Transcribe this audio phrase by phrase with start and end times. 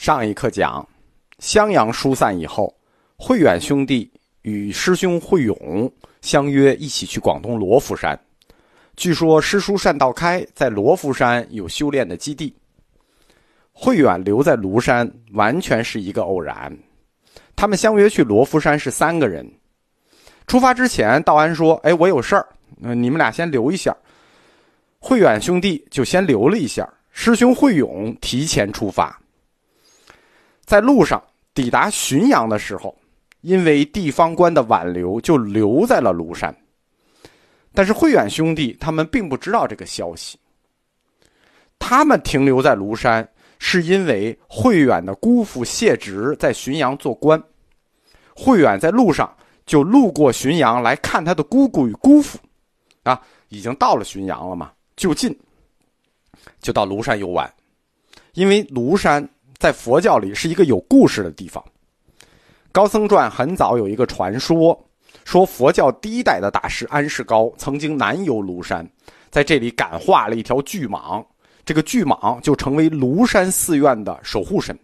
[0.00, 0.88] 上一课讲，
[1.40, 2.74] 襄阳疏散以后，
[3.18, 4.10] 慧远兄弟
[4.40, 5.92] 与师兄慧勇
[6.22, 8.18] 相约一起去广东罗浮山。
[8.96, 12.50] 据说师叔单道开在罗浮山有修炼的基地。
[13.72, 16.74] 慧远留在庐山完全是一个偶然。
[17.54, 19.46] 他们相约去罗浮山是三个人。
[20.46, 22.46] 出发之前，道安说：“哎，我有事儿，
[22.78, 23.94] 你们俩先留一下。”
[24.98, 26.90] 慧远兄弟就先留了一下。
[27.10, 29.20] 师兄慧勇提前出发。
[30.70, 31.20] 在路上
[31.52, 32.96] 抵达浔阳的时候，
[33.40, 36.56] 因为地方官的挽留，就留在了庐山。
[37.74, 40.38] 但是慧远兄弟他们并不知道这个消息。
[41.76, 47.42] 他们停留在庐山，是因为慧远的姑父谢直在浔阳做官。
[48.36, 52.38] 慧远在路上就路过浔阳来看他的姑姑与姑父，
[53.02, 55.36] 啊，已经到了浔阳了嘛，就近，
[56.60, 57.52] 就到庐山游玩，
[58.34, 59.28] 因为庐山。
[59.60, 61.62] 在佛教里是一个有故事的地方，
[62.72, 64.88] 《高僧传》很早有一个传说，
[65.26, 68.90] 说佛教第一代的大师安世高曾经南游庐山，
[69.28, 71.22] 在这里感化了一条巨蟒，
[71.62, 74.74] 这个巨蟒就成为庐山寺院的守护神。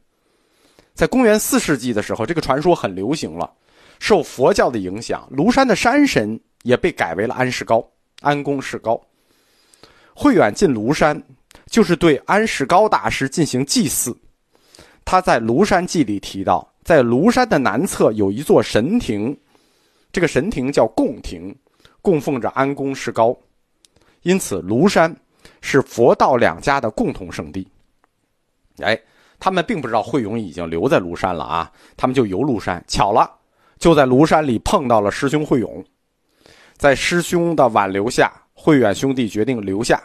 [0.92, 3.50] 在公元四世纪的时候，这个传说很流行了，
[3.98, 7.82] 受佛教的影响，庐山的山神也被改为了安世高，
[8.20, 9.00] 安公世高。
[10.12, 11.22] 慧远进庐山，
[11.64, 14.14] 就是对安世高大师进行祭祀。
[15.06, 19.34] 他在《庐山记》里提到，在庐山的南侧有一座神亭，
[20.10, 21.54] 这个神亭叫供亭，
[22.02, 23.34] 供奉着安公世高，
[24.22, 25.14] 因此庐山
[25.60, 27.66] 是佛道两家的共同圣地。
[28.78, 29.00] 哎，
[29.38, 33.30] 他们并不知道慧勇已经留在庐山了啊，他们就游庐山，巧了，
[33.78, 35.84] 就在庐山里碰到了师兄慧勇，
[36.76, 40.02] 在师兄的挽留下，慧远兄弟决定留下。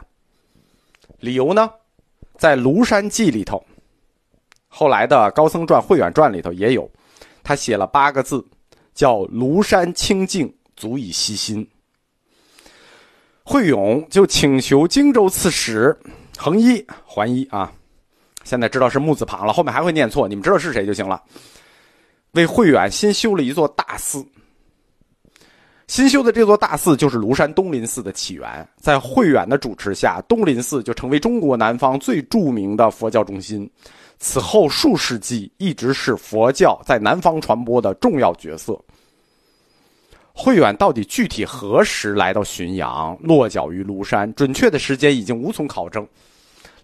[1.20, 1.72] 理由呢，
[2.38, 3.66] 在《庐山记》里头。
[4.74, 6.90] 后来的《高僧传》《慧远传》里头也有，
[7.44, 8.44] 他写了八个字，
[8.94, 11.68] 叫“庐山清净，足以息心”。
[13.44, 15.96] 慧勇就请求荆州刺史
[16.38, 17.70] 恒一还一啊，
[18.46, 21.22] 现在知道是木字旁了，后面还会念错，你们知道是谁就行了。
[22.32, 24.26] 为慧远新修了一座大寺，
[25.88, 33.70] 新修的这座大寺就是庐山东林寺的起源，在慧远的主持下，东林寺就成为中国南方最著名的佛教中心。
[34.24, 38.80] 此后数世纪一直是佛教在南方传播的重要角色。
[40.32, 44.32] 慧远到底具体何时来到浔阳，落脚于庐山？
[44.36, 46.08] 准确的时间已经无从考证。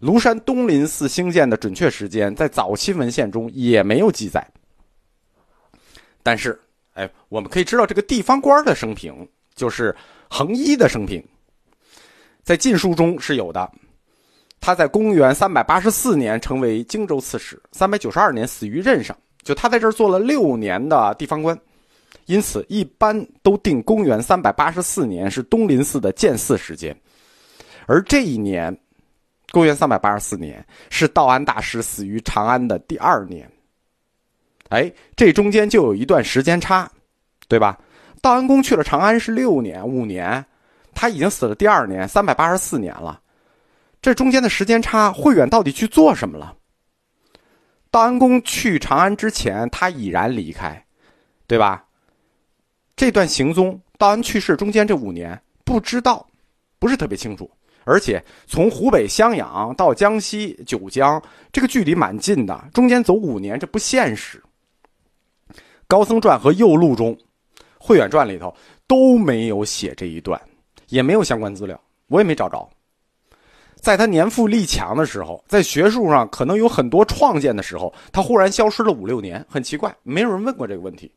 [0.02, 4.46] 庐山东林寺兴建的准确时间，在早期文献中也没有记载。
[6.24, 6.59] 但是，
[6.94, 9.96] 哎，我们可以知道这个地方官的生平，就是
[10.28, 11.24] 恒一的生平，
[12.44, 13.72] 在《晋书》中是有的。
[14.59, 19.16] 他在公元三百八十四年成为荆州刺史，三百九十二年死于任上。
[19.44, 21.57] 就他在这儿做了六年的地方官，
[22.25, 26.94] 因此一般都定公元三百八十四年是东林寺的建寺时间。
[27.85, 28.78] 而这一年，
[29.51, 33.50] 公元三百八十四年是道安大师死于长安的第二年。
[34.67, 36.91] 哎，这中间就有一段时间差，
[37.47, 37.79] 对吧？
[38.22, 40.44] 道安公去了长安是六年、五年，
[40.94, 43.22] 他已经死了第二年，三百八十四年了。
[44.02, 46.56] 这中间的时间差，慧远到底去做什么了？
[47.90, 50.85] 道安公去长安之前，他已然离开，
[51.47, 51.85] 对吧？
[52.96, 56.28] 这段行踪，道安去世中间这五年，不知道，
[56.80, 57.50] 不是特别清楚。
[57.85, 61.22] 而且从湖北襄阳到江西九江，
[61.53, 64.44] 这个距离蛮近的，中间走五年，这不现实。
[65.88, 67.16] 《高僧传》和《右录》中，
[67.79, 68.53] 《慧远传》里头
[68.85, 70.40] 都没有写这一段，
[70.90, 72.69] 也没有相关资料，我也没找着。
[73.80, 81.10] 在他年富力强的时候，在学术上可能有很多创建的时候，他忽然消失了五六年，很奇怪，没有人问过这个问题。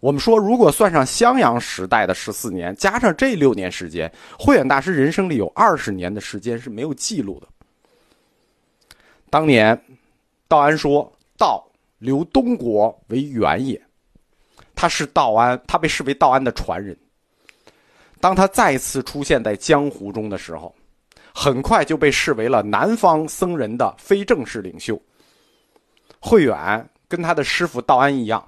[0.00, 7.46] 我们说，如果算上襄阳时代的十四年，加上这六年时间，慧远大师人生里有二十年的时间是没有记录的。
[9.30, 9.80] 当年，
[10.48, 11.64] 道安说：“道
[11.98, 13.80] 留东国为远也。”
[14.74, 16.94] 他是道安，他被视为道安的传人。
[18.20, 20.74] 当他再次出现在江湖中的时候。
[21.42, 25.00] 很快就被视为了南方僧人的非正式领袖。
[26.18, 28.46] 慧远跟他的师傅道安一样，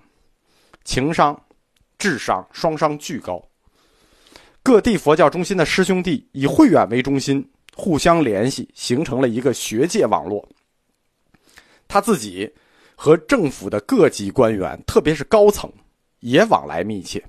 [0.84, 1.34] 情商、
[1.96, 3.42] 智商双商俱高。
[4.62, 10.46] 各地佛教中心的师兄弟以慧远为中心，互相联系，形成了一个学界网络。
[11.88, 12.52] 他自己
[12.94, 15.72] 和政府的各级官员，特别是高层，
[16.20, 17.24] 也往来密切。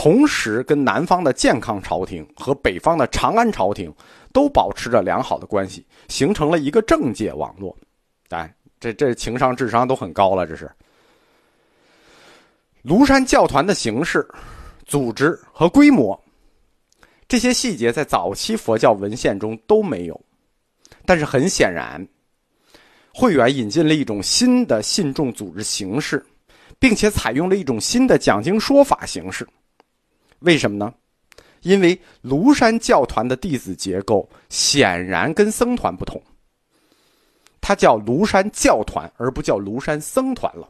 [0.00, 3.92] 同时，跟南方的健康朝廷和北方的长安朝廷
[4.32, 7.76] 都保持着良好的关系，形成了一个政界网络。
[8.28, 10.70] 哎，这这情商智商都很高了，这是。
[12.84, 14.24] 庐山教团的形式、
[14.86, 16.18] 组织和规模，
[17.26, 20.18] 这些细节在早期佛教文献中都没有。
[21.04, 22.06] 但是很显然，
[23.12, 26.24] 慧远引进了一种新的信众组织形式，
[26.78, 29.44] 并且采用了一种新的讲经说法形式。
[30.40, 30.92] 为什么呢？
[31.62, 36.22] 因为庐山教团的弟子结构显然跟僧团不同，
[37.60, 40.68] 它叫庐山教团，而不叫庐山僧团了。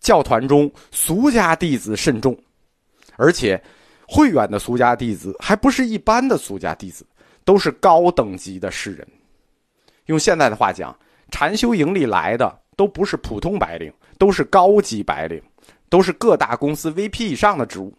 [0.00, 2.36] 教团中俗家弟子甚众，
[3.14, 3.62] 而且
[4.08, 7.06] 慧远的俗家弟子还不是一般的俗家弟子，
[7.44, 9.06] 都是高等级的士人。
[10.06, 10.94] 用现在的话讲，
[11.30, 15.40] 禅修营里来的都不是普通白领，都是高级白领，
[15.88, 17.94] 都是各大公司 VP 以上的职务。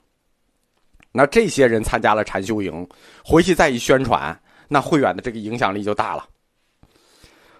[1.13, 2.85] 那这些人参加了禅修营，
[3.23, 4.37] 回去再一宣传，
[4.67, 6.27] 那慧远的这个影响力就大了。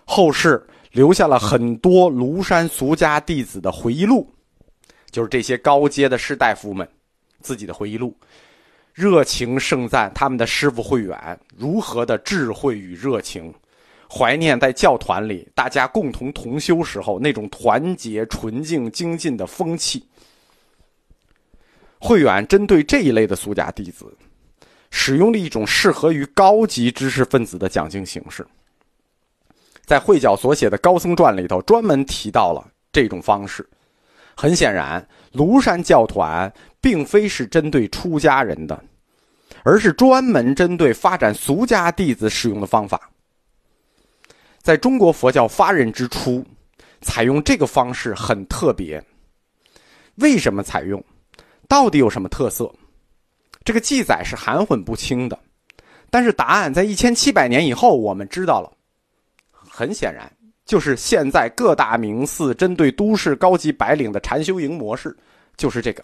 [0.04, 0.62] 后世
[0.92, 4.30] 留下了很多庐山俗家弟子的回忆录。
[5.12, 6.90] 就是这些高阶的士大夫们
[7.40, 8.18] 自己的回忆录，
[8.96, 13.54] 热情盛赞他们的师傅慧远如何的智慧与热情，
[14.10, 20.04] 怀念在教团里大家共同同修时候那种团结、纯净、精进的风气。
[22.04, 24.06] 慧远针对这一类的俗家弟子，
[24.92, 28.46] 使用了一种适合于高级知识分子的讲经形式，
[29.86, 32.62] 在慧角所写的《高僧传》里头专门提到了
[32.92, 33.66] 这种方式。
[34.36, 36.52] 很显然，庐山教团
[36.82, 38.84] 并非是针对出家人的，
[39.64, 43.10] 而是专门针对发展俗家弟子使用的方法。
[44.62, 46.46] 在中国佛教发轫之初，
[47.00, 49.02] 采用这个方式很特别。
[50.16, 51.02] 为什么采用？
[51.68, 52.71] 到底有什么特色？
[53.63, 55.38] 这个记载是含混不清的。
[56.10, 58.71] 但是答案在一千七百年以后，我们知道了。
[59.51, 60.31] 很显然。
[60.65, 65.13] 就是现在各大名寺针对都市高级白领的禅修营模式，
[65.57, 66.01] 就是这个。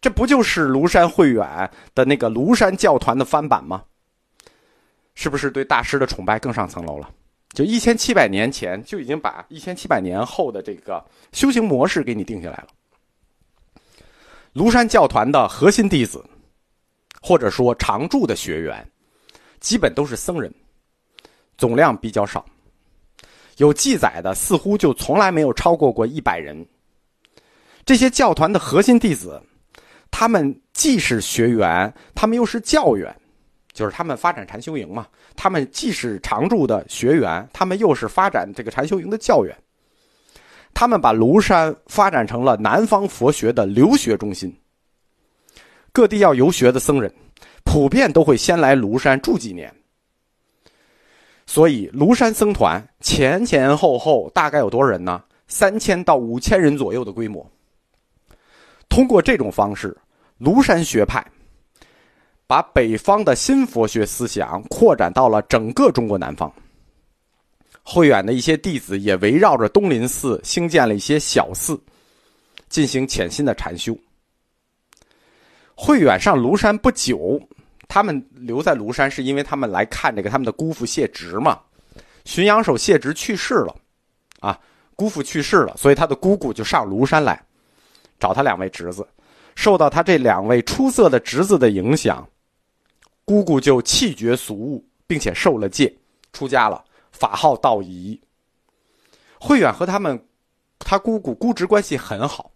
[0.00, 3.84] 这不就是庐山慧远的那个庐山教团的翻版吗？
[5.14, 7.08] 是不是对大师的崇拜更上层楼了？
[7.52, 12.68] 就一千七百年前就已经把一千七百年后的这个修行模式给你定下来了。
[14.52, 16.24] 庐山教团的核心弟子，
[17.22, 18.84] 或者说常住的学员，
[19.60, 20.52] 基本都是僧人，
[21.56, 22.44] 总量比较少。
[23.58, 26.66] 有记载的似乎就从来没有超过过一百人。
[27.84, 29.40] 这些教团的核心弟子，
[30.10, 33.14] 他们既是学员，他们又是教员，
[33.72, 35.06] 就是他们发展禅修营嘛。
[35.36, 39.56] 他们既是常住的学员，他们又是发展这个禅修营的教员。
[40.80, 44.50] 他们把庐山发展成了南方佛学的留学中心。
[45.92, 47.12] 各地要游学的僧人，
[47.64, 49.70] 普遍都会先来庐山住几年。
[51.44, 55.22] 所以，庐山僧团前前后后大概有多少人呢？
[55.48, 57.46] 三千到五千人左右的规模。
[58.88, 59.94] 通过这种方式，
[60.40, 61.22] 庐山学派
[62.46, 66.50] 把北方的新佛学思想扩展到了整个中国南方。
[67.92, 71.76] 慧远的一些弟子也围绕着东林寺兴建了一些小寺，
[72.68, 73.98] 进行潜心的禅修。
[75.74, 77.40] 慧远上庐山不久。
[77.88, 81.58] 他们留在庐山，是因为他们来看这个他们的姑父谢直嘛。
[82.24, 83.74] 浔阳守谢直去世了，
[84.38, 84.56] 啊，
[84.94, 87.44] 姑父去世了，所以他的姑姑就上庐山来
[88.20, 89.04] 找他两位侄子。
[89.56, 92.24] 受到他这两位出色的侄子的影响，
[93.24, 95.92] 姑姑就弃绝俗物，并且受了戒，
[96.32, 98.20] 出家了，法号道仪。
[99.38, 100.22] 慧远和他们，
[100.78, 102.50] 他姑姑姑侄关系很好。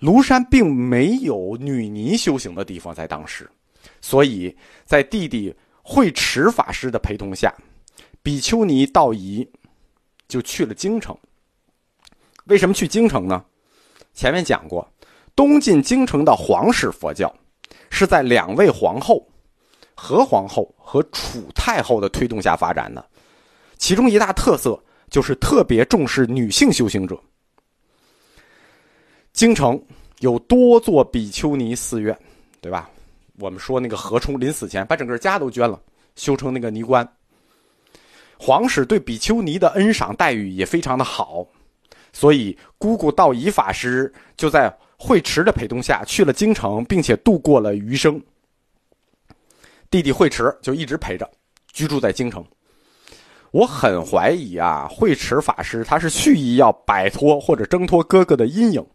[0.00, 3.50] 庐山并没有女尼修行的地方，在当时。
[4.00, 7.54] 所以在弟弟慧持法师的陪同下，
[8.22, 9.46] 比丘尼道仪
[10.28, 11.16] 就去了京城。
[12.44, 13.44] 为什么去京城呢？
[14.14, 14.86] 前面讲过，
[15.36, 17.34] 东晋京城的皇室佛教
[17.90, 19.26] 是在两位皇后
[19.94, 23.09] 何皇后和楚太后的推动下发展的，
[23.80, 27.18] 其中一大特色就是特别重视女性修行者。
[29.32, 29.82] 京城
[30.18, 32.16] 有多座比丘尼寺院，
[32.60, 32.90] 对吧？
[33.38, 35.80] 我们说那个何冲临死前把整个家都捐了，
[36.14, 37.08] 修成那个尼观。
[38.38, 41.46] 皇室对比丘尼的恩赏待遇也非常的好，
[42.12, 48.22] 所以姑姑道仪法师就在慧持的陪同下去了京城，并且度过了余生。
[49.90, 51.28] 弟弟慧持就一直陪着，
[51.72, 52.44] 居住在京城。
[53.50, 58.86] 我很怀疑啊，慧持法师他是蓄意要摆脱或者挣脱哥哥的阴影，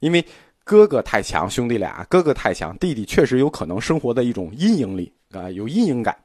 [0.00, 0.24] 因为。
[0.64, 6.16] 哥哥太强，兄弟俩哥哥太强，弟弟确实有可能生活在一种阴影里啊，有阴影感。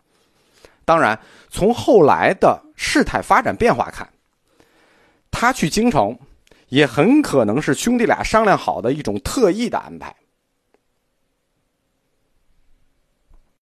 [0.85, 4.07] 当然，从后来的事态发展变化看，
[5.31, 6.15] 他去京城，
[6.69, 10.15] 也很可能是兄弟俩商量好的一种特意的安排。